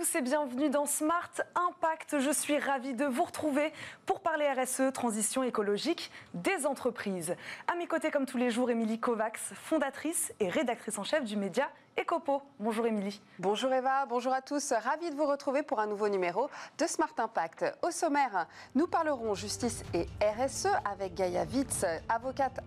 [0.00, 2.20] tous et bienvenue dans Smart Impact.
[2.20, 3.70] Je suis ravie de vous retrouver
[4.06, 7.36] pour parler RSE, transition écologique des entreprises.
[7.70, 11.36] À mes côtés, comme tous les jours, Émilie Kovacs, fondatrice et rédactrice en chef du
[11.36, 11.68] média
[11.98, 12.42] Ecopo.
[12.58, 13.20] Bonjour Émilie.
[13.38, 14.72] Bonjour Eva, bonjour à tous.
[14.72, 16.48] Ravi de vous retrouver pour un nouveau numéro
[16.78, 17.64] de Smart Impact.
[17.82, 22.60] Au sommaire, nous parlerons justice et RSE avec Gaïa Witz, avocate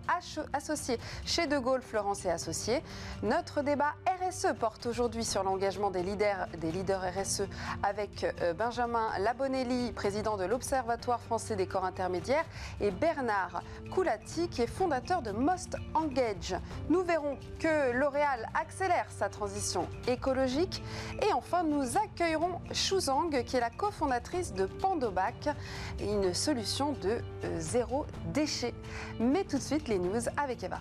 [0.52, 2.82] associée chez De Gaulle, Florence et Associés.
[3.22, 7.44] Notre débat RSE porte aujourd'hui sur l'engagement des leaders, des leaders RSE
[7.82, 12.44] avec euh, Benjamin Labonelli, président de l'Observatoire français des corps intermédiaires,
[12.80, 13.62] et Bernard
[13.92, 16.56] Coulati, qui est fondateur de Most Engage.
[16.88, 20.82] Nous verrons que L'Oréal accélère sa transition écologique.
[21.22, 25.54] Et enfin, nous accueillerons Zhang, qui est la cofondatrice de Pandobac,
[26.00, 28.74] une solution de euh, zéro déchet.
[29.20, 30.80] Mais tout de suite, les news avec Eva.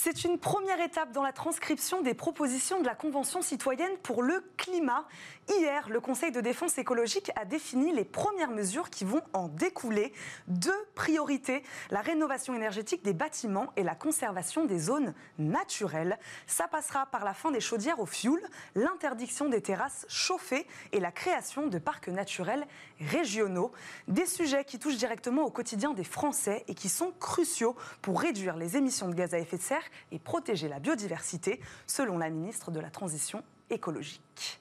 [0.00, 4.44] C'est une première étape dans la transcription des propositions de la Convention citoyenne pour le
[4.56, 5.08] climat.
[5.48, 10.12] Hier, le Conseil de défense écologique a défini les premières mesures qui vont en découler.
[10.46, 16.16] Deux priorités, la rénovation énergétique des bâtiments et la conservation des zones naturelles.
[16.46, 18.40] Ça passera par la fin des chaudières au fioul,
[18.76, 22.68] l'interdiction des terrasses chauffées et la création de parcs naturels
[23.00, 23.72] régionaux.
[24.06, 28.56] Des sujets qui touchent directement au quotidien des Français et qui sont cruciaux pour réduire
[28.56, 32.70] les émissions de gaz à effet de serre et protéger la biodiversité, selon la ministre
[32.70, 34.60] de la Transition écologique.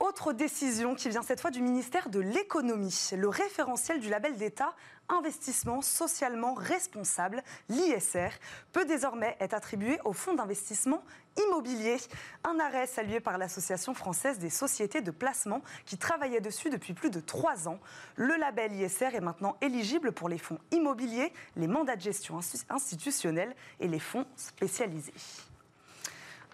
[0.00, 3.10] Autre décision qui vient cette fois du ministère de l'économie.
[3.14, 4.74] Le référentiel du label d'État
[5.10, 8.30] investissement socialement responsable, l'ISR,
[8.72, 11.04] peut désormais être attribué au fonds d'investissement
[11.44, 11.98] immobilier.
[12.44, 17.10] Un arrêt salué par l'Association française des sociétés de placement qui travaillait dessus depuis plus
[17.10, 17.78] de trois ans.
[18.16, 23.54] Le label ISR est maintenant éligible pour les fonds immobiliers, les mandats de gestion institutionnels
[23.80, 25.12] et les fonds spécialisés.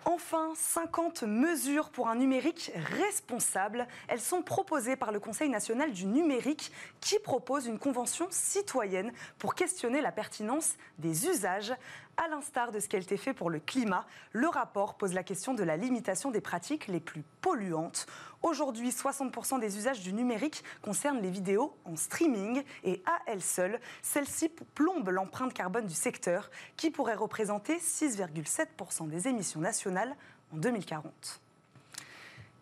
[0.08, 3.88] Enfin, 50 mesures pour un numérique responsable.
[4.06, 6.70] Elles sont proposées par le Conseil national du numérique
[7.00, 11.74] qui propose une convention citoyenne pour questionner la pertinence des usages.
[12.18, 15.52] À l'instar de ce a été fait pour le climat, le rapport pose la question
[15.52, 18.06] de la limitation des pratiques les plus polluantes.
[18.42, 23.78] Aujourd'hui, 60% des usages du numérique concernent les vidéos en streaming et à elles seules,
[24.00, 30.16] celles-ci plombent l'empreinte carbone du secteur qui pourrait représenter 6,7% des émissions nationales
[30.54, 31.42] en 2040.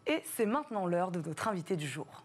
[0.09, 2.25] Et c'est maintenant l'heure de notre invité du jour.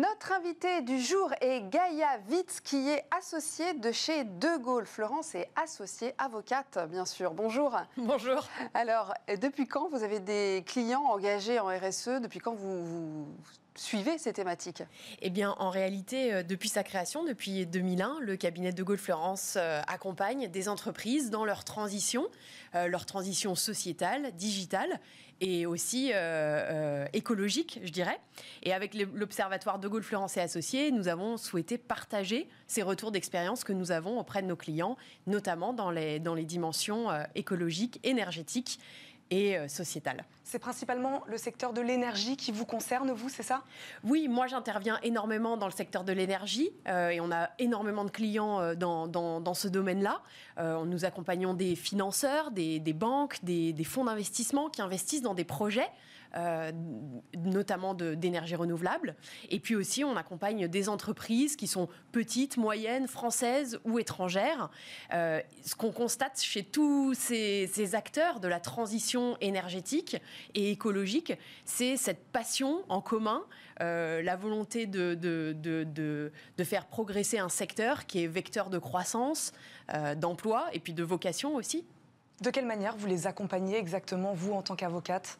[0.00, 4.86] Notre invité du jour est Gaïa Witz, qui est associée de chez De Gaulle.
[4.86, 7.34] Florence est associée, avocate, bien sûr.
[7.34, 7.76] Bonjour.
[7.98, 8.48] Bonjour.
[8.72, 9.12] Alors,
[9.42, 13.26] depuis quand vous avez des clients engagés en RSE Depuis quand vous, vous
[13.74, 14.82] suivez ces thématiques?
[15.22, 19.54] Eh bien, en réalité, euh, depuis sa création, depuis 2001, le cabinet de Gaulle Florence
[19.56, 22.26] euh, accompagne des entreprises dans leur transition,
[22.74, 25.00] euh, leur transition sociétale, digitale
[25.42, 26.12] et aussi
[27.14, 28.20] écologique, je dirais.
[28.62, 33.64] Et avec l'Observatoire de Gaulle Florence et Associés, nous avons souhaité partager ces retours d'expérience
[33.64, 38.80] que nous avons auprès de nos clients, notamment dans les, dans les dimensions écologiques, énergétiques
[39.30, 40.24] et euh, sociétale.
[40.44, 43.62] C'est principalement le secteur de l'énergie qui vous concerne, vous, c'est ça?
[44.02, 48.10] Oui, moi j'interviens énormément dans le secteur de l'énergie euh, et on a énormément de
[48.10, 50.22] clients euh, dans, dans, ce domaine-là.
[50.84, 55.44] nous accompagnons des financeurs, des, des banques, des, des fonds d'investissement qui investissent dans des
[55.44, 55.90] projets,
[57.36, 59.16] notamment d'énergie renouvelable.
[59.48, 64.70] Et puis aussi, on accompagne des entreprises qui sont petites, moyennes, françaises ou étrangères.
[65.10, 70.16] ce qu'on constate chez tous ces, acteurs de la transition énergétique
[70.54, 71.32] et écologique,
[71.64, 73.44] c'est cette passion en commun,
[73.80, 76.30] euh, la volonté de,
[76.62, 79.52] faire progresser un secteur qui est vecteur de croissance,
[79.94, 81.84] euh, d'emploi et puis de vocation aussi.
[82.40, 85.38] De quelle manière vous les accompagnez exactement, vous, en tant qu'avocate?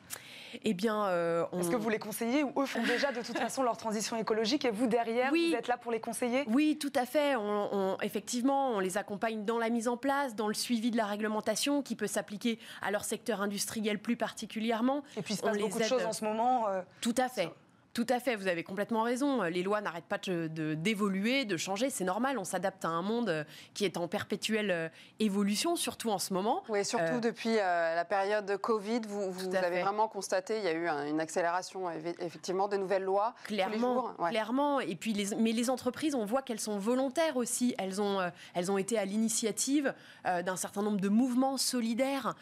[0.64, 3.62] Eh bien, euh, Est-ce que vous les conseillez ou eux font déjà de toute façon
[3.62, 6.44] leur transition écologique et vous, derrière, vous êtes là pour les conseiller?
[6.48, 7.36] Oui, tout à fait.
[7.36, 11.06] On, effectivement, on les accompagne dans la mise en place, dans le suivi de la
[11.06, 15.02] réglementation qui peut s'appliquer à leur secteur industriel plus particulièrement.
[15.16, 16.68] Et puis, il se passe beaucoup de choses en ce moment.
[16.68, 17.50] Euh, tout à fait.
[17.92, 19.42] Tout à fait, vous avez complètement raison.
[19.42, 21.90] Les lois n'arrêtent pas d'évoluer, de, de, changer.
[21.90, 23.44] C'est normal, on s'adapte à un monde
[23.74, 24.88] qui est en perpétuelle euh,
[25.18, 26.62] évolution, surtout en ce moment.
[26.68, 30.64] Oui, surtout euh, depuis euh, la période de Covid, vous, vous avez vraiment constaté, il
[30.64, 31.90] y a eu une accélération
[32.20, 33.34] effectivement de nouvelles lois.
[33.44, 34.80] Clairement, clairement.
[34.80, 37.74] Et puis, les, mais les entreprises, on voit qu'elles sont volontaires aussi.
[37.78, 38.20] Elles ont,
[38.54, 39.94] elles ont été à l'initiative
[40.24, 42.34] d'un certain nombre de mouvements solidaires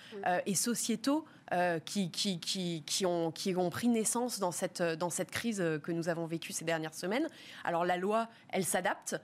[0.46, 1.24] et sociétaux
[1.84, 5.92] qui, qui, qui, qui, ont, qui ont pris naissance dans cette, dans cette crise que
[5.92, 7.28] nous avons vécue ces dernières semaines.
[7.64, 9.16] Alors la loi, elle s'adapte.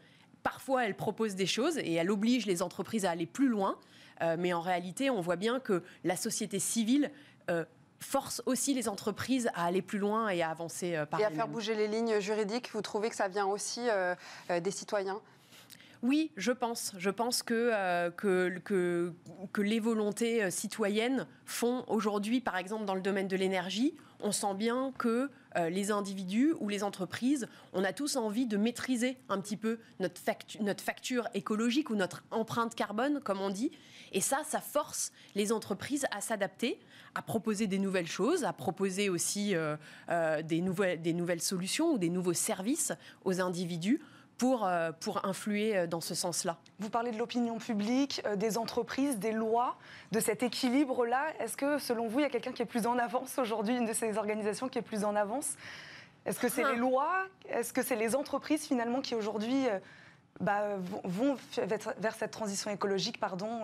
[0.43, 3.79] Parfois, elle propose des choses et elle oblige les entreprises à aller plus loin.
[4.39, 7.11] mais en réalité, on voit bien que la société civile
[8.01, 11.49] force aussi les entreprises à aller plus loin et à avancer par Et à faire
[11.49, 13.83] bouger les lignes juridiques, vous trouvez que ça vient aussi
[14.49, 15.21] des citoyens?
[16.05, 16.93] Oui, je pense.
[16.99, 18.11] Je pense que, euh,
[19.57, 24.55] les volontés euh, citoyennes font aujourd'hui, par exemple dans le domaine de l'énergie, on sent
[24.55, 29.41] bien que euh, les individus ou les entreprises, on a tous envie de maîtriser un
[29.41, 30.21] petit peu notre,
[30.83, 33.71] facture écologique ou notre empreinte carbone, comme on dit.
[34.13, 36.79] Et ça, ça force les entreprises à s'adapter,
[37.15, 39.55] à proposer des nouvelles choses, à proposer aussi
[40.09, 42.93] des nouvelles solutions ou des nouveaux services
[43.25, 44.01] aux individus
[44.39, 46.57] pour, euh, pour influer euh, dans ce sens-là.
[46.81, 49.77] Vous parlez de l'opinion publique, euh, des entreprises, des lois,
[50.13, 51.27] de cet équilibre-là.
[51.39, 53.87] Est-ce que, selon vous, il y a quelqu'un qui est plus en avance aujourd'hui, une
[53.87, 55.55] de ces organisations qui est plus en avance?
[56.27, 56.77] Est-ce que c'est les ah.
[56.77, 57.27] lois?
[57.49, 59.67] Est-ce que c'est les entreprises, finalement, qui aujourd'hui
[60.41, 61.37] bah, vont
[61.99, 63.63] vers cette transition écologique pardon,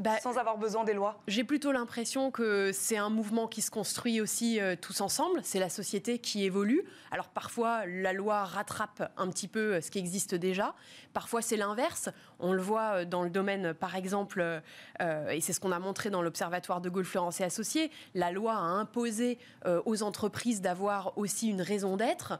[0.00, 3.70] bah, sans avoir besoin des lois J'ai plutôt l'impression que c'est un mouvement qui se
[3.70, 5.40] construit aussi euh, tous ensemble.
[5.42, 6.84] C'est la société qui évolue.
[7.10, 10.74] Alors parfois, la loi rattrape un petit peu euh, ce qui existe déjà.
[11.12, 12.08] Parfois, c'est l'inverse.
[12.38, 14.62] On le voit euh, dans le domaine, par exemple,
[15.00, 18.54] et c'est ce qu'on a montré dans l'Observatoire de Gaulle, Florence et Associés, la loi
[18.54, 19.38] a imposé
[19.84, 22.38] aux entreprises d'avoir aussi une raison d'être.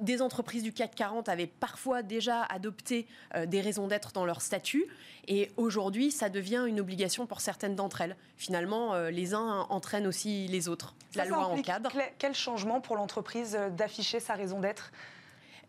[0.00, 3.06] des entreprises du CAC 40 avaient parfois déjà adopté
[3.46, 4.86] des raisons d'être dans leur statut.
[5.28, 8.16] Et aujourd'hui, ça devient une obligation pour certaines d'entre elles.
[8.36, 10.94] Finalement, euh, les uns entraînent aussi les autres.
[11.14, 11.92] La loi encadre.
[12.18, 14.92] Quel changement pour l'entreprise euh, d'afficher sa raison d'être?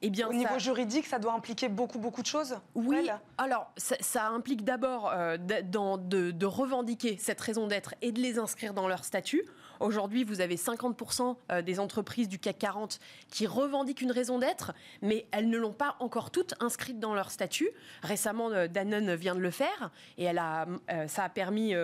[0.05, 2.57] Eh bien, Au niveau juridique, ça doit impliquer beaucoup, beaucoup de choses?
[2.75, 8.37] Oui, alors ça, implique d'abord euh, de, de, revendiquer cette raison d'être et de les
[8.37, 9.43] inscrire dans leur statut.
[9.83, 12.99] Aujourd'hui, vous avez 50% euh, des entreprises du CAC 40
[13.29, 14.71] qui revendiquent une raison d'être,
[15.01, 17.69] mais elles ne l'ont pas encore toutes inscrites dans leur statut.
[18.01, 21.75] Récemment, euh, Danone vient de le faire et a, euh, ça a permis,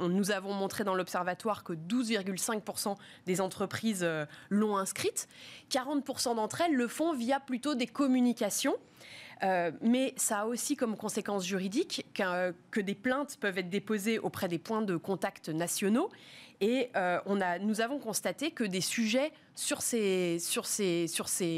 [0.00, 4.06] nous avons montré dans l'observatoire que 12,5% des entreprises
[4.50, 5.26] l'ont inscrite.
[5.70, 8.76] 40% d'entre elles le font via plutôt des communications.
[9.42, 14.58] Mais ça a aussi comme conséquence juridique que des plaintes peuvent être déposées auprès des
[14.58, 16.10] points de contact nationaux
[16.60, 17.18] et euh,
[17.60, 20.40] nous avons constaté que des sujets sur ces,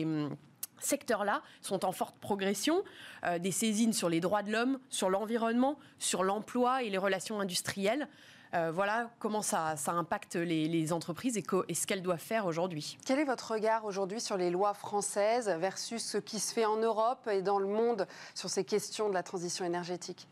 [0.05, 0.37] hum,
[0.78, 2.82] secteurs-là sont en forte progression.
[3.25, 7.40] Euh, des saisines sur les droits de l'homme, sur l'environnement, sur l'emploi et les relations
[7.40, 8.08] industrielles.
[8.55, 12.97] Euh, voilà comment ça, ça impacte les, entreprises et, et, ce qu'elles doivent faire aujourd'hui.
[13.05, 16.77] Quel est votre regard aujourd'hui sur les lois françaises versus ce qui se fait en
[16.77, 20.29] Europe et dans le monde sur ces questions de la transition énergétique?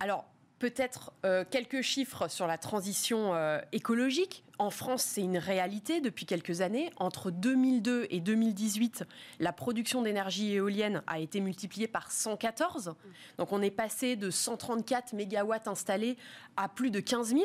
[0.00, 0.24] Alors,
[0.60, 4.44] Peut-être euh, quelques chiffres sur la transition euh, écologique.
[4.58, 6.92] En France, c'est une réalité depuis quelques années.
[6.98, 9.04] Entre 2002 et 2018,
[9.38, 12.94] la production d'énergie éolienne a été multipliée par 114.
[13.38, 16.18] Donc on est passé de 134 mégawatts installés
[16.58, 17.42] à plus de 15 000.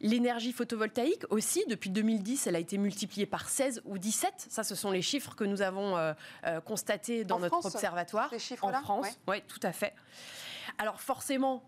[0.00, 4.46] L'énergie photovoltaïque aussi, depuis 2010, elle a été multipliée par 16 ou 17.
[4.50, 6.12] Ça, ce sont les chiffres que nous avons euh,
[6.64, 8.32] constatés dans notre observatoire.
[8.60, 9.94] en France, oui, tout à fait.
[10.78, 11.64] Alors forcément,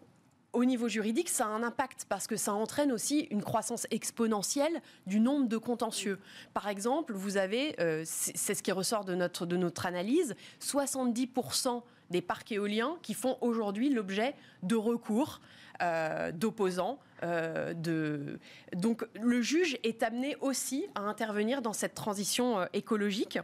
[0.52, 4.80] au niveau juridique, ça a un impact parce que ça entraîne aussi une croissance exponentielle
[5.06, 6.18] du nombre de contentieux.
[6.54, 12.50] Par exemple, vous avez, euh, c'est ce qui ressort de notre, analyse, 70% des parcs
[12.52, 15.40] éoliens qui font aujourd'hui l'objet de recours
[15.82, 16.98] euh, d'opposants.
[17.22, 18.36] Euh.
[18.74, 23.38] Donc le juge est amené aussi à intervenir dans cette transition écologique.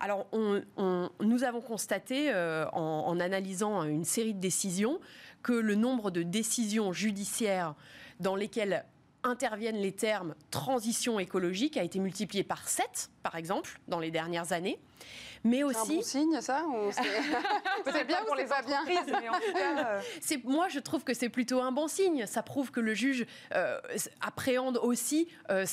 [0.00, 5.00] Alors, nous avons constaté, en, en, analysant une série de décisions,
[5.42, 7.74] que le nombre de décisions judiciaires
[8.20, 8.84] dans lesquelles
[9.22, 14.52] interviennent les termes transition écologique a été multiplié par 7, par exemple, dans les dernières
[14.52, 14.78] années
[15.44, 15.78] mais aussi.
[15.78, 16.64] C'est un bon signe, ça
[17.84, 18.82] Peut-être bien pour les va bien.
[19.58, 20.00] Euh,
[20.44, 22.26] moi, je trouve que c'est plutôt un bon signe.
[22.26, 23.78] Ça prouve que le juge euh,
[24.20, 25.64] appréhende aussi euh,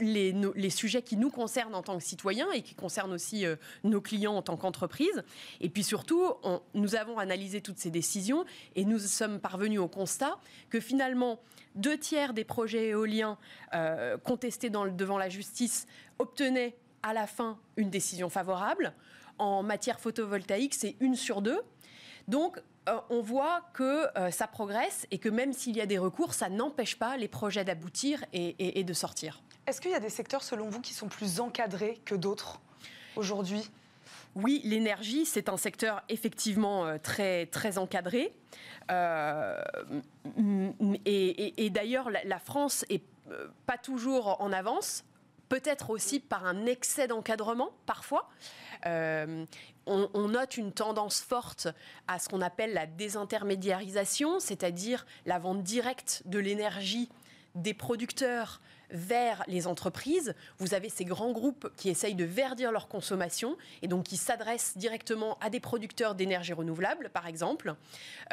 [0.00, 3.44] les, les, sujets qui nous concernent en tant que citoyens et qui concernent aussi
[3.84, 5.22] nos clients en tant qu'entreprise.
[5.60, 6.22] Et puis surtout,
[6.74, 8.44] nous avons analysé toutes ces décisions
[8.76, 10.38] et nous sommes parvenus au constat
[10.70, 11.40] que finalement,
[11.74, 13.38] deux tiers des projets éoliens
[14.24, 15.86] contestés dans devant la justice
[16.22, 18.94] obtenaient à la fin une décision favorable.
[19.38, 21.60] En matière photovoltaïque, c'est une sur deux.
[22.28, 25.98] Donc, euh, on voit que euh, ça progresse et que même s'il y a des
[25.98, 29.42] recours, ça n'empêche pas les projets d'aboutir et, de sortir.
[29.66, 32.60] Est-ce qu'il y a des secteurs, selon vous, qui sont plus encadrés que d'autres
[33.16, 33.68] aujourd'hui?
[34.34, 38.32] Oui, l'énergie, c'est un secteur effectivement euh, très, très encadré.
[41.04, 43.02] et, d'ailleurs, la, la, France est
[43.66, 45.04] pas toujours en avance
[45.52, 48.30] peut-être aussi par un excès d'encadrement parfois.
[48.86, 49.44] Euh,
[49.84, 51.68] on, note une tendance forte
[52.08, 57.10] à ce qu'on appelle la désintermédiarisation, c'est-à-dire la vente directe de l'énergie
[57.54, 60.34] des producteurs vers les entreprises.
[60.56, 64.78] Vous avez ces grands groupes qui essayent de verdir leur consommation et donc qui s'adressent
[64.78, 67.74] directement à des producteurs d'énergie renouvelable, par exemple.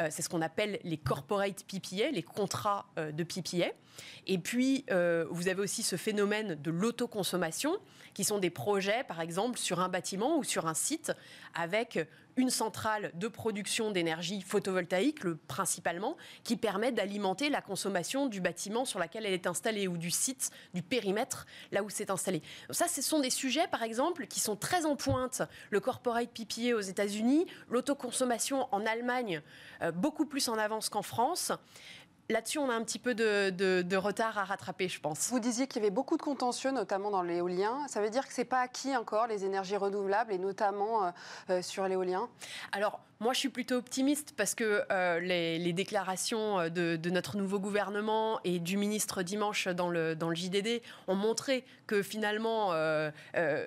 [0.00, 3.72] Euh, c'est ce qu'on appelle les corporate PPA, les contrats euh, de PPA.
[4.26, 7.78] Et puis, euh, vous avez aussi ce phénomène de l'autoconsommation,
[8.14, 11.12] qui sont des projets, par exemple, sur un bâtiment ou sur un site,
[11.54, 11.98] avec
[12.36, 18.84] une centrale de production d'énergie photovoltaïque, le, principalement, qui permet d'alimenter la consommation du bâtiment
[18.84, 22.40] sur lequel elle est installée ou du site, du périmètre, là où c'est installé.
[22.68, 25.42] Donc ça, ce sont des sujets, par exemple, qui sont très en pointe.
[25.70, 29.42] Le corporate PPA aux États-Unis, l'autoconsommation en Allemagne,
[29.82, 31.52] euh, beaucoup plus en avance qu'en France
[32.30, 35.28] là-dessus, on a un petit peu de, retard à rattraper, je pense.
[35.30, 37.86] Vous disiez qu'il y avait beaucoup de contentieux, notamment dans l'éolien.
[37.88, 41.10] Ça veut dire que ce n'est pas acquis encore, les énergies renouvelables, et notamment euh,
[41.50, 42.28] euh, sur l'éolien?
[42.72, 47.58] Alors, moi, je suis plutôt optimiste parce que euh, les, déclarations euh, de, notre nouveau
[47.58, 53.10] gouvernement et du ministre dimanche dans le, dans le JDD ont montré que finalement, euh,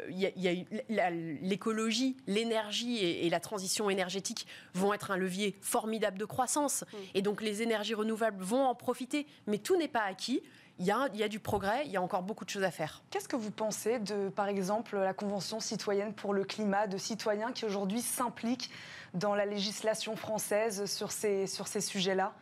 [0.10, 6.26] il y, a, l'écologie, l'énergie et, la transition énergétique vont être un levier formidable de
[6.26, 6.84] croissance.
[7.14, 9.28] Et donc, les énergies renouvelables vont en profiter.
[9.46, 10.42] Mais tout n'est pas acquis.
[10.80, 12.64] Il y, a, il y, a, du progrès, il y a encore beaucoup de choses
[12.64, 13.04] à faire.
[13.12, 17.52] Qu'est-ce que vous pensez de, par exemple, la Convention citoyenne pour le climat, de citoyens
[17.52, 18.72] qui aujourd'hui s'impliquent
[19.14, 22.34] dans la législation française sur ces, sur ces sujets-là?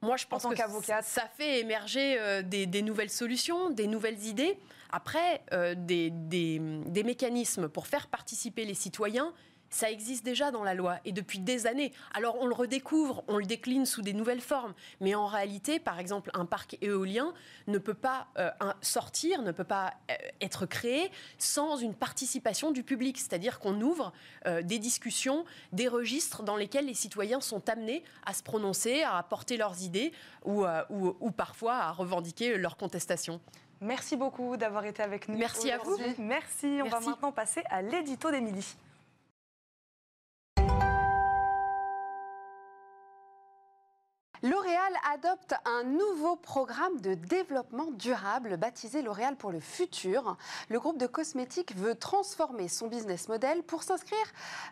[0.00, 0.56] Moi, je pense que
[1.02, 4.58] ça fait émerger euh, des, nouvelles solutions, des nouvelles idées.
[4.90, 9.32] Après, euh, des, des, des, mécanismes pour faire participer les citoyens,
[9.74, 11.92] ça existe déjà dans la loi et depuis des années.
[12.14, 15.98] Alors on le redécouvre, on le décline sous des nouvelles formes, mais en réalité, par
[15.98, 17.34] exemple, un parc éolien
[17.66, 18.50] ne peut pas euh,
[18.80, 24.12] sortir, ne peut pas euh, être créé sans une participation du public, c'est-à-dire qu'on ouvre
[24.46, 29.18] euh, des discussions, des registres dans lesquels les citoyens sont amenés à se prononcer, à
[29.18, 30.12] apporter leurs idées
[30.44, 33.40] ou, ou, parfois à revendiquer leurs contestations.
[33.80, 35.36] Merci beaucoup d'avoir été avec nous.
[35.36, 35.96] Merci à vous.
[36.18, 36.80] Merci.
[36.84, 38.76] On va maintenant passer à l'édito d'Émilie.
[44.44, 50.36] L'Oréal adopte un nouveau programme de développement durable baptisé L'Oréal pour le futur.
[50.68, 54.18] Le groupe de cosmétiques veut transformer son business model pour s'inscrire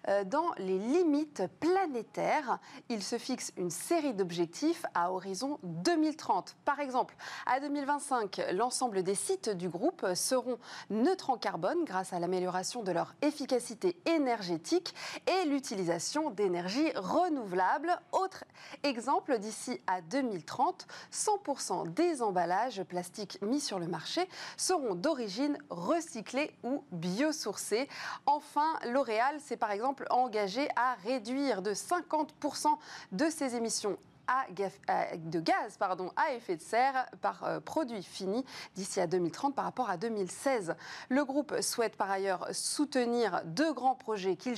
[0.08, 2.58] euh, dans les limites planétaires.
[2.90, 6.54] Il se fixe une série d'objectifs à horizon 2030.
[6.66, 10.58] Par exemple, à 2025, l'ensemble des sites du groupe seront
[10.90, 14.94] neutres en carbone grâce à l'amélioration de leur efficacité énergétique
[15.26, 17.98] et l'utilisation d'énergie renouvelable.
[18.12, 18.44] Autre
[18.82, 26.50] exemple d'ici à 2030, 100% des emballages plastiques mis sur le marché seront d'origine recyclée
[26.62, 27.88] ou biosourcée.
[28.26, 32.66] Enfin, L'Oréal s'est par exemple engagé à réduire de 50%
[33.12, 35.78] de ses émissions de gaz
[36.16, 40.74] à effet de serre par euh, produit fini d'ici à 2030 par rapport à 2016.
[41.08, 44.56] Le groupe souhaite par ailleurs soutenir deux grands projets qu'il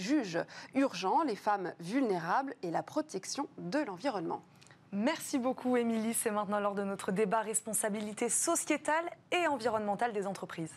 [0.00, 0.38] juge
[0.74, 4.42] urgents, les femmes vulnérables et la protection de l'environnement.
[4.92, 6.14] Merci beaucoup, Émilie.
[6.14, 10.72] C'est maintenant lors de notre débat responsabilité sociétale et environnementale des entreprises.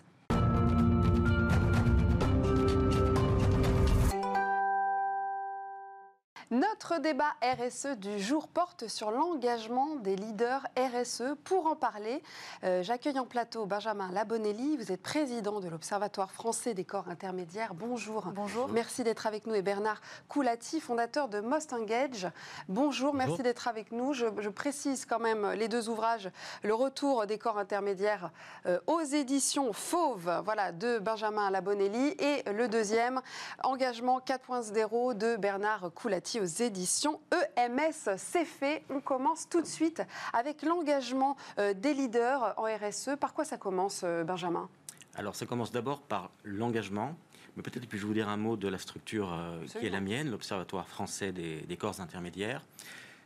[6.50, 11.36] Notre débat RSE du jour porte sur l'engagement des leaders RSE.
[11.44, 12.24] Pour en parler,
[12.64, 14.78] euh, j'accueille en plateau Benjamin Labonelli.
[14.78, 17.74] Vous êtes président de l'Observatoire français des corps intermédiaires.
[17.74, 18.28] Bonjour.
[18.34, 18.70] Bonjour.
[18.70, 19.56] Merci d'être avec nous.
[19.56, 20.00] Et Bernard
[20.30, 22.30] Coulati, fondateur de Most Engage.
[22.70, 24.14] Bonjour, merci d'être avec nous.
[24.14, 26.32] Je, précise quand même les deux ouvrages.
[26.64, 28.32] Le retour des corps intermédiaires
[28.68, 32.16] euh, aux éditions Fauve, voilà, de Benjamin Labonelli.
[32.20, 33.20] Et le deuxième,
[33.66, 37.20] Engagement 4.0 de Bernard Coulati aux éditions
[37.56, 38.18] EMS.
[38.18, 38.84] C'est fait.
[38.90, 40.02] On commence tout de suite
[40.34, 43.12] avec l'engagement euh, des leaders en RSE.
[43.20, 44.70] Par quoi ça commence, euh, Benjamin?
[45.16, 47.16] Alors, ça commence d'abord par l'engagement.
[47.56, 50.30] Mais peut-être puis-je vous dire un mot de la structure euh, qui est la mienne,
[50.30, 52.62] l'Observatoire français des, des corps intermédiaires.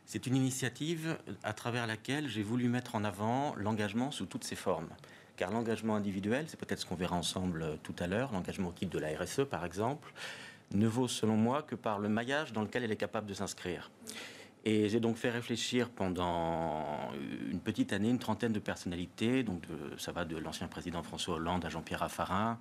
[0.06, 4.56] C'est une initiative à travers laquelle j'ai voulu mettre en avant l'engagement sous toutes ses
[4.56, 4.88] formes.
[5.36, 8.92] Car l'engagement individuel, c'est peut-être ce qu'on verra ensemble tout à l'heure, l'engagement au titre
[8.92, 10.12] de la RSE par exemple,
[10.74, 13.90] ne vaut selon moi que par le maillage dans lequel elle est capable de s'inscrire.
[14.64, 17.10] Et j'ai donc fait réfléchir pendant
[17.50, 19.42] une petite année une trentaine de personnalités.
[19.42, 19.64] Donc
[19.98, 22.58] ça va de l'ancien président François Hollande à Jean-Pierre Raffarin,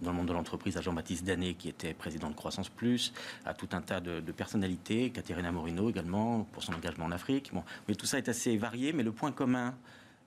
[0.00, 3.12] dans le monde de l'entreprise à Jean-Baptiste Danet qui était président de Croissance Plus,
[3.44, 7.50] à tout un tas de, personnalités, Caterina Morino également pour son engagement en Afrique.
[7.52, 9.76] Bon, mais tout ça est assez varié, mais le point commun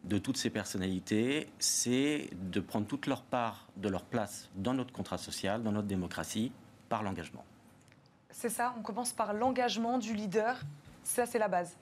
[0.06, 4.94] de toutes ces personnalités, c'est de prendre toute leur part de leur place dans notre
[4.94, 6.53] contrat social, dans notre démocratie,
[6.89, 7.44] par l'engagement.
[8.29, 10.60] C'est ça, on commence par l'engagement du leader.
[11.03, 11.75] Ça, c'est la base.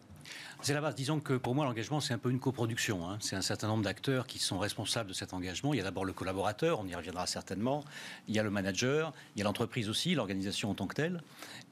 [0.61, 0.95] C'est la base.
[0.95, 3.07] Disons que pour moi, l'engagement, c'est un peu une coproduction.
[3.07, 3.17] Hein.
[3.21, 5.73] C'est un certain nombre d'acteurs qui sont responsables de cet engagement.
[5.73, 7.83] Il y a d'abord le collaborateur, on y reviendra certainement.
[8.27, 11.21] Il y a le manager, il y a l'entreprise aussi, l'organisation en tant que telle.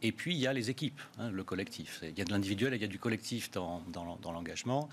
[0.01, 2.01] Et puis, il y a les équipes, hein, le collectif.
[2.03, 3.81] Il y a de l'individuel et il y a du collectif dans,
[4.25, 4.89] l'engagement.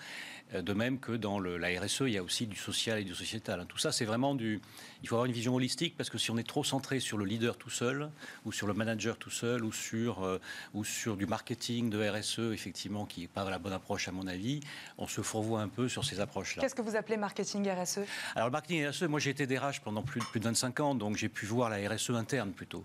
[0.55, 3.15] Euh, de même que dans la RSE, il y a aussi du social et du
[3.15, 3.61] sociétal.
[3.61, 3.67] Hein.
[3.69, 4.61] Tout ça, c'est vraiment du.
[5.03, 7.25] Il faut avoir une vision holistique parce que si on est trop centré sur le
[7.25, 8.11] leader tout seul,
[8.45, 10.41] ou sur le manager tout seul, ou sur, euh,
[10.75, 14.27] ou sur du marketing de RSE, effectivement, qui n'est pas la bonne approche à mon
[14.27, 14.61] avis,
[14.99, 16.63] on se fourvoie un peu sur ces approches-là.
[16.63, 18.01] Qu'est-ce que vous appelez marketing RSE
[18.35, 21.17] Alors, le marketing RSE, moi j'ai été DRH pendant plus, plus de 25 ans, donc
[21.17, 22.85] j'ai pu voir la RSE interne plutôt.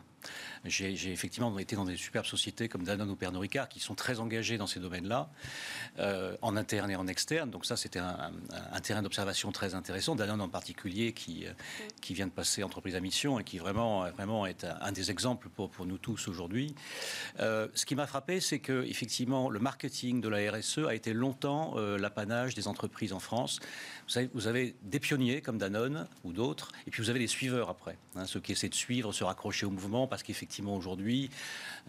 [0.66, 4.20] J'ai effectivement été dans des superbes sociétés comme Danone ou Pernod Ricard qui sont très
[4.20, 5.30] engagées dans ces domaines-là,
[6.00, 7.50] euh, en interne et en externe.
[7.50, 8.32] Donc ça, c'était un,
[8.82, 10.16] terrain d'observation très intéressant.
[10.16, 11.52] Danone en particulier qui, euh,
[12.02, 15.50] qui vient de passer entreprise à mission et qui vraiment, vraiment est un, des exemples
[15.50, 16.76] pour, pour nous tous aujourd'hui.
[17.40, 21.14] Euh, ce qui m'a frappé, c'est que effectivement, le marketing de la RSE a été
[21.14, 23.60] longtemps l'apanage des entreprises en France.
[24.06, 27.28] Vous, savez, vous avez des pionniers comme Danone ou d'autres, et puis vous avez des
[27.28, 31.30] suiveurs après, hein, ceux qui essaient de suivre, se raccrocher au mouvement parce qu'effectivement aujourd'hui,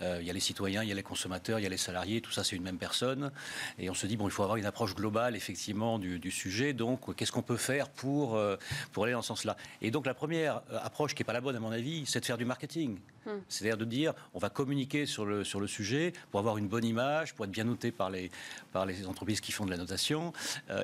[0.03, 1.77] euh, il y a les citoyens, il y a les consommateurs, il y a les
[1.77, 3.31] salariés, tout ça c'est une même personne.
[3.79, 6.73] Et on se dit, bon, il faut avoir une approche globale effectivement du, sujet.
[6.73, 8.57] Donc, qu'est-ce qu'on peut faire pour, euh,
[8.91, 9.57] pour aller dans ce sens-là?
[9.81, 12.19] Et donc, la première euh, approche qui n'est pas la bonne à mon avis, c'est
[12.19, 12.99] de faire du marketing.
[13.27, 13.39] Hmm.
[13.49, 16.85] C'est-à-dire de dire, on va communiquer sur le, sur le sujet pour avoir une bonne
[16.85, 18.33] image, pour être bien noté par les,
[18.73, 20.33] par les entreprises qui font de la notation,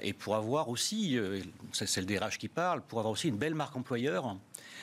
[0.03, 1.19] et pour avoir aussi,
[1.73, 4.37] c'est le DRH qui parle, pour avoir aussi une belle marque employeur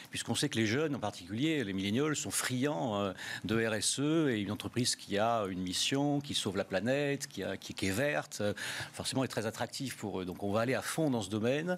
[0.10, 3.13] puisqu'on sait que les jeunes, en particulier les milléniaux, sont friands euh,
[3.46, 7.58] de RSE et une entreprise qui a une mission, qui sauve la planète, qui, a,
[7.58, 8.53] qui, est verte, euh,
[8.94, 10.25] forcément est très attractive pour eux.
[10.25, 11.77] Donc on va aller à fond dans ce domaine.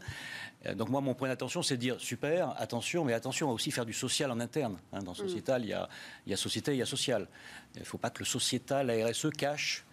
[0.66, 3.72] Euh, donc moi, mon point d'attention, c'est de dire super, attention, mais attention à aussi
[3.72, 4.78] faire du social en interne.
[4.94, 5.04] Hein.
[5.04, 5.16] Dans mm.
[5.16, 5.90] sociétal, il y, a,
[6.26, 7.28] il y a société, il y a social.
[7.76, 9.84] Il ne faut pas que le sociétal, la RSE, cache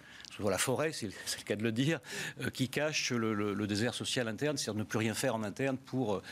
[0.46, 2.01] la forêt, c'est le cas de le dire,
[2.40, 6.14] euh, qui cache le, désert social interne, c'est-à-dire ne plus rien faire en interne pour
[6.14, 6.22] euh,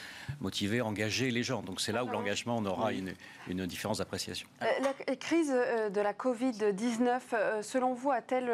[0.41, 1.63] motiver, engager les gens.
[1.63, 3.13] Donc c'est là où l'engagement, on aura une,
[3.49, 4.49] une différence d'appréciation.
[4.63, 4.67] Euh,
[5.07, 8.51] la crise de la Covid-19, selon vous, a-t-elle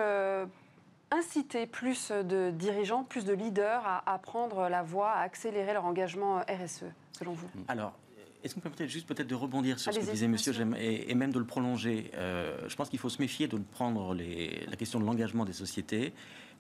[1.11, 5.85] incité plus de dirigeants, plus de leaders à, à, prendre la voie, à accélérer leur
[5.85, 7.49] engagement RSE, selon vous?
[7.69, 7.93] Alors,
[8.43, 11.15] est-ce qu'on peut peut-être juste peut-être de rebondir sur ce que disait Monsieur et, et,
[11.15, 14.77] même de le prolonger euh, Je pense qu'il faut se méfier de prendre les, la
[14.77, 16.13] question de l'engagement des sociétés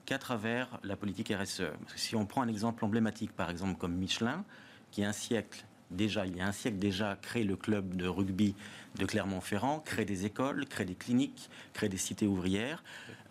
[0.05, 1.63] qu'à travers la politique RSE.
[1.81, 4.45] Parce que si on prend un exemple emblématique, par exemple comme Michelin,
[4.91, 8.07] qui a un siècle déjà, il y a un siècle déjà, crée le club de
[8.07, 8.55] rugby
[8.99, 12.83] de Clermont-Ferrand, crée des écoles, crée des cliniques, crée des cités ouvrières.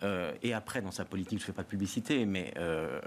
[0.02, 3.00] Euh, et après, dans sa politique, je ne fais pas de publicité, mais euh,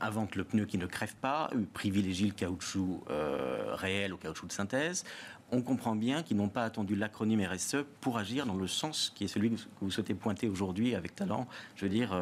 [0.00, 4.52] invente le pneu qui ne crève pas, privilégie le caoutchouc euh, réel au caoutchouc de
[4.52, 5.04] synthèse.
[5.50, 9.24] On comprend bien qu'ils n'ont pas attendu l'acronyme RSE pour agir dans le sens qui
[9.24, 11.46] est celui que vous souhaitez pointer aujourd'hui avec talent,
[11.76, 12.18] je veux dire,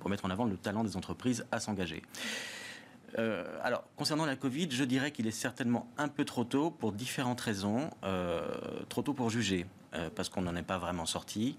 [0.00, 2.02] pour mettre en avant le talent des entreprises à s'engager.
[3.18, 6.92] Euh, alors, concernant la Covid, je dirais qu'il est certainement un peu trop tôt pour
[6.92, 7.90] différentes raisons.
[8.04, 8.46] Euh,
[8.88, 11.58] trop tôt pour juger, euh, parce qu'on n'en est pas vraiment sorti,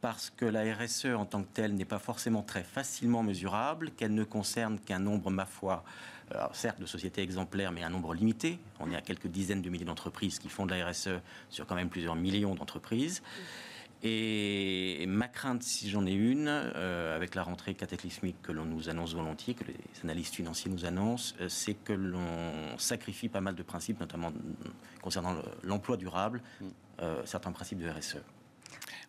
[0.00, 4.14] parce que la RSE en tant que telle n'est pas forcément très facilement mesurable, qu'elle
[4.14, 5.84] ne concerne qu'un nombre, ma foi,
[6.52, 8.58] certes de sociétés exemplaires, mais un nombre limité.
[8.80, 11.20] On est à quelques dizaines de milliers d'entreprises qui font de la RSE
[11.50, 13.22] sur quand même plusieurs millions d'entreprises.
[14.02, 18.88] Et ma crainte, si j'en ai une, euh, avec la rentrée cataclysmique que l'on nous
[18.88, 23.54] annonce volontiers, que les analystes financiers nous annoncent, euh, c'est que l'on sacrifie pas mal
[23.54, 24.32] de principes, notamment
[25.00, 26.66] concernant l'emploi durable, mm.
[27.00, 28.18] euh, certains principes de RSE.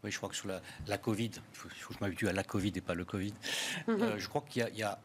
[0.03, 2.71] Oui, je crois que sur la, Covid, il faut, que je m'habitue à la Covid
[2.75, 3.33] et pas le Covid.
[3.87, 4.17] Mm-hmm.
[4.17, 4.99] je crois qu'il y a,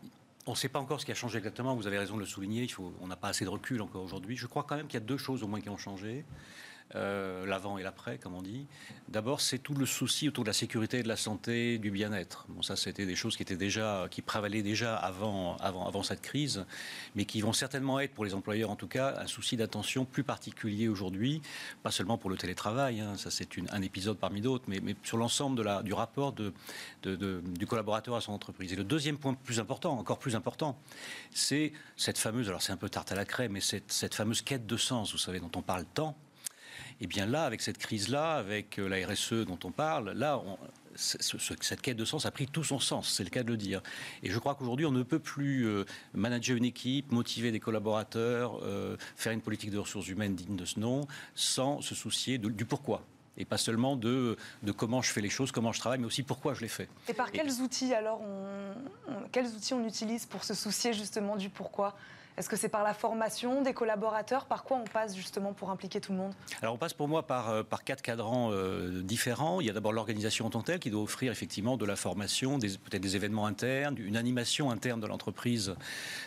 [0.47, 2.27] on ne sait pas encore ce qui a changé exactement, vous avez raison de le
[2.27, 4.37] souligner, il faut, on n'a pas assez de recul encore aujourd'hui.
[4.37, 6.25] Je crois quand même qu'il y a deux choses au moins qui ont changé.
[6.95, 8.67] Euh, l'avant et l'après, comme on dit.
[9.09, 12.45] D'abord, c'est tout le souci autour de la sécurité, de la santé, du bien-être.
[12.51, 16.21] Bon, ça, c'était des choses qui étaient déjà, qui prévalaient déjà avant, avant, avant cette
[16.21, 16.67] crise,
[17.15, 20.23] mais qui vont certainement être, pour les employeurs en tout cas, un souci d'attention plus
[20.23, 21.41] particulier aujourd'hui,
[21.83, 25.83] pas seulement pour le télétravail, hein, ça c'est un épisode parmi d'autres, mais, sur l'ensemble
[25.85, 26.35] du rapport
[27.03, 28.73] du collaborateur à son entreprise.
[28.73, 30.79] Et le deuxième point plus important, encore plus important,
[31.31, 34.43] c'est cette fameuse, alors c'est un peu tarte à la crème, mais cette, cette fameuse
[34.43, 36.17] quête de sens, vous savez, dont on parle tant
[37.03, 40.41] et eh bien là, avec cette crise-là, avec euh, la RSE dont on parle, là,
[40.95, 43.83] cette quête de sens a pris tout son sens, c'est le cas de le dire.
[44.23, 45.85] Et je crois qu'aujourd'hui, on ne peut plus euh,
[46.15, 50.65] manager une équipe, motiver des collaborateurs, euh, faire une politique de ressources humaines digne de
[50.65, 53.03] ce nom, sans se soucier du pourquoi.
[53.37, 56.23] et pas seulement de, de comment je fais les choses, comment je travaille, mais aussi
[56.23, 56.89] pourquoi je les fais.
[57.09, 58.23] Et par quels outils alors
[59.33, 61.97] quels outils on utilise pour se soucier justement du pourquoi?
[62.39, 64.47] Est-ce que c'est par la formation des collaborateurs?
[64.47, 66.33] Par quoi on passe justement pour impliquer tout le monde?
[66.63, 69.61] Alors on passe pour moi par, euh, par quatre cadrans euh, différents.
[69.61, 71.95] Il y a d'abord l'organisation en tant que telle qui doit offrir effectivement de la
[71.97, 75.75] formation, peut-être des événements internes, une animation interne de l'entreprise.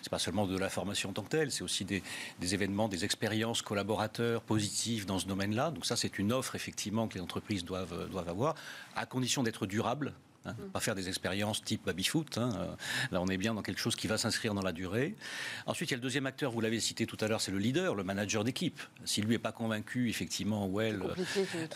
[0.03, 2.03] C'est pas seulement de la formation en tant que telle, c'est aussi des,
[2.39, 5.71] événements, des expériences collaborateurs positives dans ce domaine-là.
[5.71, 8.53] Donc ça c'est une offre effectivement que les entreprises doivent, doivent avoir,
[8.95, 10.13] à condition d'être durable.
[10.45, 12.37] Hein, pas faire des expériences type baby-foot.
[12.37, 12.75] Hein, euh,
[13.11, 15.15] là, on est bien dans quelque chose qui va s'inscrire dans la durée.
[15.65, 17.57] Ensuite, il y a le deuxième acteur, vous l'avez cité tout à l'heure, c'est le
[17.57, 18.79] leader, le manager d'équipe.
[19.05, 21.01] Si lui n'est pas convaincu, effectivement, ou elle,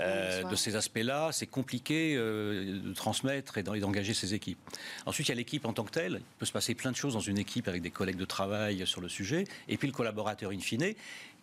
[0.02, 4.60] euh, de ces aspects-là, c'est compliqué euh, de transmettre et d'engager ses équipes.
[5.08, 6.22] Ensuite, il y a l'équipe en tant que telle.
[6.22, 8.86] Il peut se passer plein de choses dans une équipe avec des collègues de travail
[8.86, 9.46] sur le sujet.
[9.68, 10.94] Et puis le collaborateur in fine,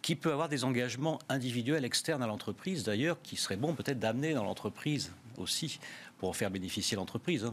[0.02, 4.34] qui peut avoir des engagements individuels externes à l'entreprise, d'ailleurs, qui serait bon peut-être d'amener
[4.34, 5.80] dans l'entreprise aussi
[6.18, 7.44] pour faire bénéficier l'entreprise.
[7.44, 7.52] Hein.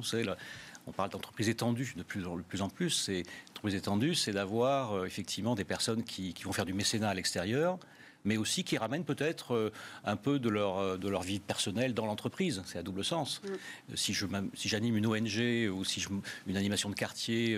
[0.85, 2.89] On parle d'entreprise étendue de plus, en plus.
[2.89, 7.13] C'est entreprise étendue, c'est d'avoir euh, effectivement des personnes qui, vont faire du mécénat à
[7.13, 7.77] l'extérieur,
[8.25, 9.71] mais aussi qui ramènent peut-être euh,
[10.05, 12.61] un peu de leur, euh, de leur vie personnelle dans l'entreprise.
[12.65, 13.41] C'est à double sens.
[13.43, 13.47] Mm.
[13.47, 16.09] Euh, si, je, si j'anime une ONG ou si je,
[16.47, 17.57] une animation de quartier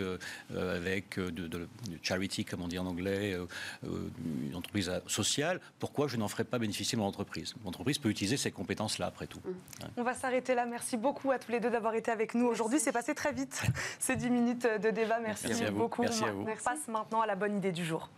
[0.56, 1.68] avec de,
[2.02, 3.38] charity, comme on dit en anglais,
[3.84, 7.54] une entreprise sociale, pourquoi je n'en ferais pas bénéficier mon entreprise?
[7.64, 9.40] Mon entreprise peut utiliser ces compétences-là, après tout.
[9.46, 9.86] Mm.
[9.98, 10.66] On va s'arrêter là.
[10.66, 12.80] Merci beaucoup à tous les deux d'avoir été avec nous aujourd'hui.
[12.80, 13.62] C'est passé très vite,
[14.00, 15.20] ces 10 minutes de débat.
[15.20, 16.02] Merci, beaucoup.
[16.02, 16.42] Merci à vous.
[16.42, 18.10] On passe maintenant à la bonne idée du jour.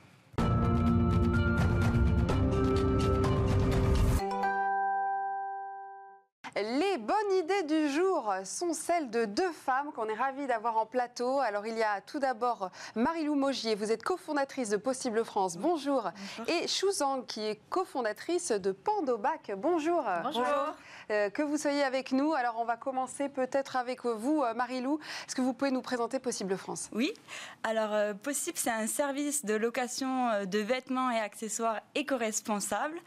[6.60, 10.88] Les bonnes idées du jour sont celles de deux femmes qu'on est ravis d'avoir en
[10.88, 11.40] plateau.
[11.40, 16.10] Alors il y a tout d'abord Marie-Lou Mogier, vous êtes cofondatrice de Possible France, bonjour.
[16.48, 20.04] Et Chou Zhang qui est cofondatrice de Pandobac, bonjour.
[20.24, 20.46] Bonjour.
[21.10, 22.34] Euh, que vous soyez avec nous.
[22.34, 25.00] Alors on va commencer peut-être avec vous, euh, Marie-Lou.
[25.26, 26.90] Est-ce que vous pouvez nous présenter Possible France?
[26.92, 27.14] Oui.
[27.64, 32.98] Alors euh, Possible, c'est un service de location de vêtements et accessoires éco-responsables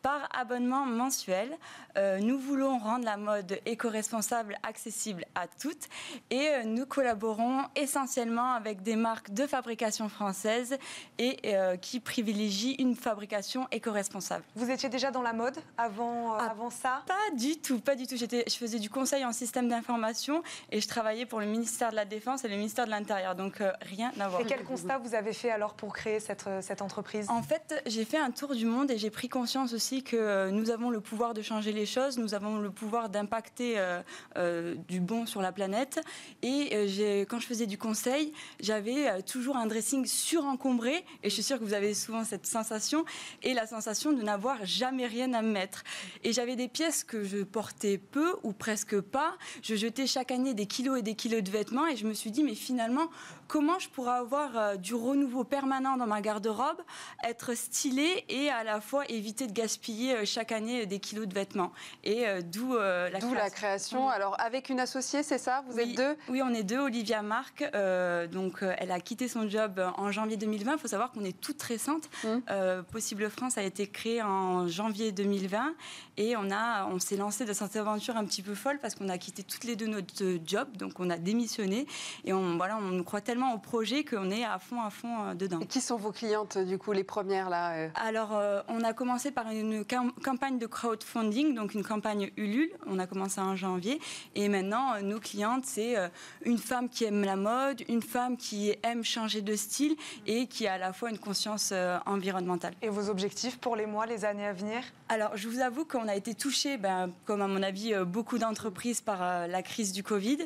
[0.00, 1.58] par abonnement mensuel.
[1.96, 5.88] nous voulons rendre la mode éco-responsable accessible à toutes
[6.30, 10.76] et euh, nous collaborons essentiellement avec des marques de fabrication française
[11.18, 14.44] et euh, qui privilégient une fabrication éco-responsable.
[14.54, 17.02] Vous étiez déjà dans la mode avant, euh, ah, avant ça?
[17.06, 18.16] Pas du tout, pas du tout.
[18.16, 22.04] Je faisais du conseil en système d'information et je travaillais pour le ministère de la
[22.04, 24.40] Défense et le ministère de l'Intérieur, donc rien à voir.
[24.40, 27.28] Et quel constat vous avez fait alors pour créer cette, cette entreprise?
[27.30, 30.70] En fait, j'ai fait un tour du monde et j'ai pris conscience aussi que nous
[30.70, 34.02] avons le pouvoir de changer les choses, nous avons le pouvoir d'impacter euh,
[34.36, 36.00] euh, du bon sur la planète.
[36.42, 41.04] Et euh, quand je faisais du conseil, j'avais toujours un dressing surencombré.
[41.22, 43.04] Et je suis sûre que vous avez souvent cette sensation
[43.42, 45.84] et la sensation de n'avoir jamais rien à mettre.
[46.24, 49.36] Et j'avais des pièces que je portais peu ou presque pas.
[49.62, 52.30] Je jetais chaque année des kilos et des kilos de vêtements et je me suis
[52.30, 53.08] dit, mais finalement,
[53.46, 56.80] comment je pourrais avoir du renouveau permanent dans ma garde-robe,
[57.24, 61.72] être stylé et à la fois éviter de gaspiller chaque année des kilos de vêtements.
[62.04, 64.08] Et d'où la, la création.
[64.08, 65.62] Alors, avec une associée, c'est ça?
[65.68, 66.16] Vous êtes deux?
[66.28, 66.78] Oui, on est deux.
[66.78, 70.72] Olivia Marc, euh, donc, euh, elle a quitté son job en janvier 2020.
[70.72, 72.08] Il faut savoir qu'on est toute récente.
[72.24, 72.28] Mmh.
[72.50, 75.74] Euh, Possible France a été créée en janvier 2020
[76.16, 79.08] et on, a, on s'est lancé dans cette aventure un petit peu folle parce qu'on
[79.08, 80.12] a quitté toutes les deux notre
[80.44, 80.68] job.
[80.76, 81.86] Donc, on a démissionné
[82.24, 85.60] et on, voilà, on croit tellement au projet qu'on est à fond, à fond dedans.
[85.60, 89.50] Et qui sont vos clientes, du coup, les premières là Alors, on a commencé par
[89.50, 89.84] une
[90.24, 92.69] campagne de crowdfunding, donc une campagne Ulule.
[92.86, 94.00] On a commencé en janvier.
[94.34, 96.08] Et maintenant, euh, nos clientes, c'est euh,
[96.44, 100.66] une femme qui aime la mode, une femme qui aime changer de style et qui
[100.66, 102.74] a à la fois une conscience euh, environnementale.
[102.82, 104.82] Et vos objectifs pour les mois, les années à venir?
[105.08, 109.00] Alors, je vous avoue qu'on a été touché, ben, comme à mon avis beaucoup d'entreprises,
[109.00, 110.38] par la crise du Covid.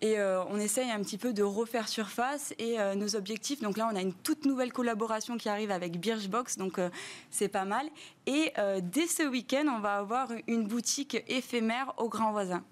[0.00, 3.60] Et on essaye un petit peu de refaire surface et nos objectifs.
[3.60, 6.78] Donc là, on a une toute nouvelle collaboration qui arrive avec Birchbox, donc
[7.30, 7.86] c'est pas mal.
[8.26, 12.62] Et dès ce week-end, on va avoir une boutique éphémère au Grand Voisin.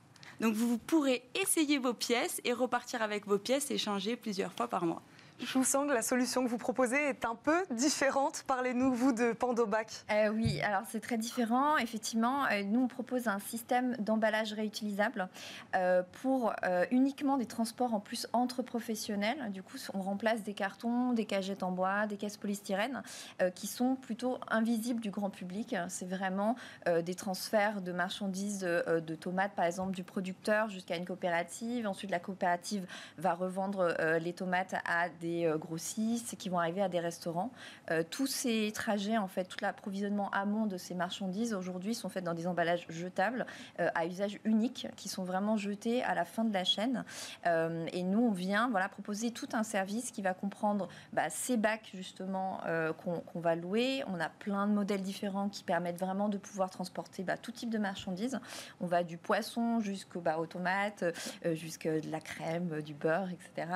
[0.41, 4.69] Donc vous pourrez essayer vos pièces et repartir avec vos pièces et changer plusieurs fois
[4.69, 5.03] par mois.
[5.43, 8.45] Je vous sens que la solution que vous proposez est un peu différente.
[8.47, 9.87] Parlez-nous, vous, de Pandobac.
[10.11, 11.79] Euh, oui, alors c'est très différent.
[11.79, 15.29] Effectivement, euh, nous, on propose un système d'emballage réutilisable
[15.75, 16.53] euh, pour
[16.91, 19.51] uniquement des transports en plus entre professionnels.
[19.51, 23.03] Du coup, on remplace des cartons, des cagettes en bois, des caisses polystyrène
[23.55, 25.75] qui sont plutôt invisibles du grand public.
[25.89, 31.87] C'est vraiment des transferts de marchandises de tomates, par exemple, du producteur jusqu'à une coopérative.
[31.87, 32.87] Ensuite, la coopérative
[33.19, 37.51] va revendre les tomates à des des grossistes, qui vont arriver à des restaurants.
[38.11, 42.35] tous ces trajets, en fait, tout l'approvisionnement amont de ces marchandises aujourd'hui sont faits dans
[42.35, 43.47] des emballages jetables
[43.79, 47.05] à usage unique, qui sont vraiment jetés à la fin de la chaîne.
[47.45, 51.91] et nous, on vient voilà, proposer tout un service qui va comprendre bah, ces bacs
[51.95, 52.61] justement
[52.99, 54.03] qu'on va louer.
[54.07, 57.71] On a plein de modèles différents qui permettent vraiment de pouvoir transporter bah, tout type
[57.71, 58.41] de marchandises.
[58.81, 61.05] On va du poisson jusqu'aux bah, tomates,
[61.45, 63.69] euh, jusqu'à de la crème, euh, du beurre, etc.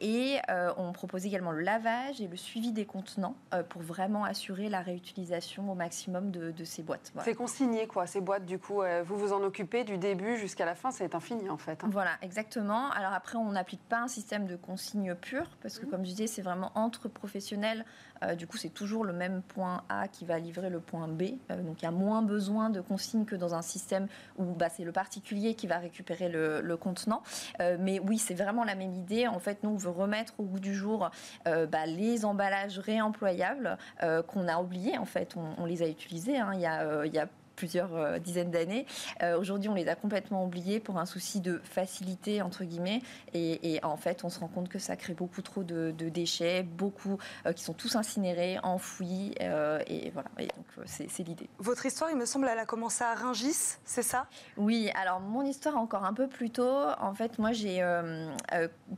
[0.00, 3.34] et euh, on propose également le lavage et le suivi des contenants
[3.68, 7.12] pour vraiment assurer la réutilisation au maximum de, ces boîtes.
[7.20, 8.82] C'est consigné, quoi, ces boîtes, du coup.
[9.04, 11.84] vous vous en occupez du début jusqu'à la fin, c'est infini, en fait.
[11.84, 11.88] Hein.
[11.90, 12.90] Voilà, exactement.
[12.90, 15.90] Alors après, on n'applique pas un système de consigne pure, parce que, mmh.
[15.90, 17.84] comme je disais, c'est vraiment entre professionnels
[18.22, 21.22] euh, du coup, c'est toujours le même point A qui va livrer le point B.
[21.50, 24.06] Euh, donc, il y a moins besoin de consignes que dans un système
[24.38, 27.22] où bah, c'est le particulier qui va récupérer le, contenant.
[27.60, 29.28] Euh, mais oui, c'est vraiment la même idée.
[29.28, 31.10] En fait, nous, on veut remettre au goût du jour
[31.44, 33.78] bah, les emballages réemployables
[34.26, 34.98] qu'on a oubliés.
[34.98, 36.38] En fait, on, les a utilisés.
[36.38, 36.52] Hein.
[36.54, 38.86] Il, y a, il y a plusieurs euh, dizaines d'années.
[39.22, 43.02] Euh, aujourd'hui, on les a complètement oubliés pour un souci de facilité, entre guillemets.
[43.32, 47.18] Et, en fait, on se rend compte que ça crée beaucoup trop de, déchets, beaucoup
[47.46, 49.34] euh, qui sont tous incinérés, enfouis.
[49.40, 51.48] et voilà, et donc c'est l'idée.
[51.58, 54.26] Votre histoire, il me semble, elle a commencé à Ringis, c'est ça?
[54.56, 56.88] Oui, alors mon histoire encore un peu plus tôt.
[57.00, 57.84] En fait, moi, j'ai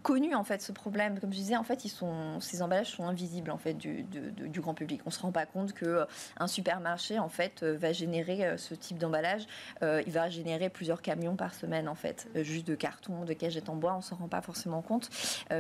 [0.03, 1.21] connu en fait ce problème.
[1.21, 4.61] Comme je disais, en fait, ils sont, ces emballages sont invisibles en fait du, du
[4.61, 5.01] grand public.
[5.07, 6.07] On se rend pas compte que
[6.39, 9.47] un supermarché en fait va générer euh, ce type d'emballage,
[9.83, 13.33] euh, il va générer plusieurs camions par semaine en fait, euh, juste de carton, de
[13.33, 15.11] cagettes en bois, on s'en rend pas forcément compte.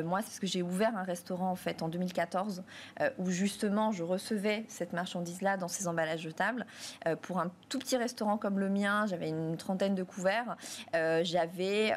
[0.04, 2.62] moi, c'est ce que j'ai ouvert un restaurant en fait en 2014
[3.18, 6.66] où justement je recevais cette marchandise-là dans ces emballages jetables.
[7.22, 10.56] pour un tout petit restaurant comme le mien, j'avais une trentaine de couverts,
[10.92, 11.94] j'avais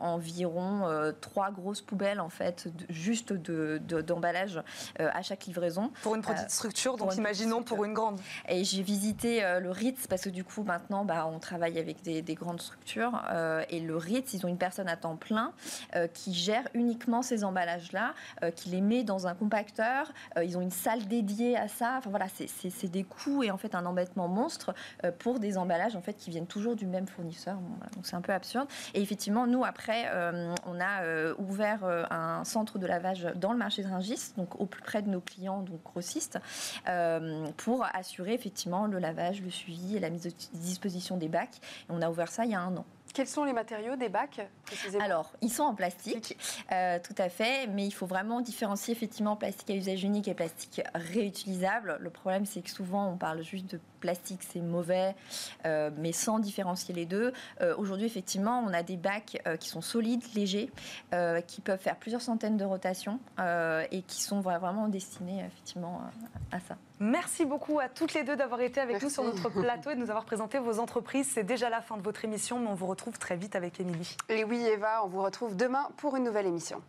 [0.00, 4.54] environ trois grosses poubelles en fait, juste d'emballage
[4.98, 5.90] de, à chaque livraison.
[6.02, 8.20] Pour une petite structure, donc imaginons pour une grande.
[8.48, 12.22] Et j'ai visité le Ritz parce que du coup, maintenant, bah, on travaille avec des,
[12.34, 13.22] grandes structures.
[13.30, 15.52] Euh, et le Ritz, ils ont une personne à temps plein
[15.94, 20.12] euh, qui gère uniquement ces emballages-là, euh, qui les met dans un compacteur.
[20.42, 21.96] ils ont une salle dédiée à ça.
[21.98, 24.74] Enfin voilà, c'est des coûts et en fait un embêtement monstre
[25.18, 27.56] pour des emballages en fait qui viennent toujours du même fournisseur.
[27.94, 28.66] donc c'est un peu absurde.
[28.94, 30.10] Et effectivement, nous après,
[30.66, 34.82] on a ouvert un centre de lavage dans le marché de Ringis, donc au plus
[34.82, 36.38] près de nos clients, donc grossistes,
[37.58, 40.21] pour assurer effectivement le lavage, le suivi et la mise
[40.52, 41.60] disposition des bacs.
[41.88, 42.84] on a ouvert ça il y a un an.
[43.14, 44.40] Quels sont les matériaux des bacs
[45.00, 46.38] Alors, ils sont en plastique,
[46.72, 50.34] euh, tout à fait, mais il faut vraiment différencier effectivement plastique à usage unique et
[50.34, 51.98] plastique réutilisable.
[52.00, 55.14] Le problème, c'est que souvent, on parle juste de plastique, c'est mauvais,
[55.64, 57.32] euh, mais sans différencier les deux.
[57.60, 60.70] Euh, aujourd'hui, effectivement, on a des bacs qui sont solides, légers,
[61.46, 63.18] qui peuvent faire plusieurs centaines de rotations
[63.90, 66.02] et qui sont vraiment destinés effectivement
[66.50, 66.76] à ça.
[67.00, 70.00] Merci beaucoup à toutes les deux d'avoir été avec nous sur notre plateau et de
[70.00, 71.28] nous avoir présenté vos entreprises.
[71.32, 74.16] C'est déjà la fin de votre émission, mais on vous retrouve très vite avec Émilie.
[74.28, 76.80] Et oui, Eva, on vous retrouve demain pour une nouvelle émission.